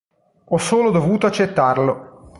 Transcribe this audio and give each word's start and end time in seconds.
Ho 0.45 0.57
solo 0.57 0.89
dovuto 0.89 1.27
accettarlo". 1.27 2.29